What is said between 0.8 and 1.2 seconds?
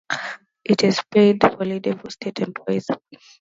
is a